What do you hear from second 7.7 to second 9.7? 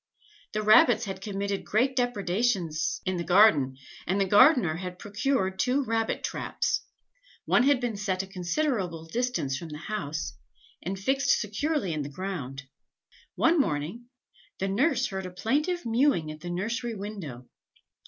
been set a considerable distance from